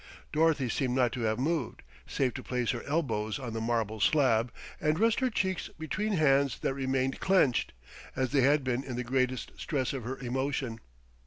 Dorothy 0.33 0.67
seemed 0.67 0.95
not 0.95 1.11
to 1.11 1.21
have 1.21 1.37
moved, 1.37 1.83
save 2.07 2.33
to 2.33 2.41
place 2.41 2.71
her 2.71 2.81
elbows 2.85 3.37
on 3.37 3.53
the 3.53 3.61
marble 3.61 3.99
slab, 3.99 4.51
and 4.79 4.97
rest 4.97 5.19
her 5.19 5.29
cheeks 5.29 5.69
between 5.77 6.13
hands 6.13 6.57
that 6.61 6.73
remained 6.73 7.19
clenched, 7.19 7.71
as 8.15 8.31
they 8.31 8.41
had 8.41 8.63
been 8.63 8.83
in 8.83 8.95
the 8.95 9.03
greatest 9.03 9.51
stress 9.57 9.93
of 9.93 10.03
her 10.03 10.17
emotion. 10.17 10.79